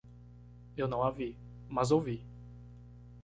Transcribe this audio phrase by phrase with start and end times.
[0.75, 1.37] Eu não a vi,
[1.69, 2.25] mas ouvi.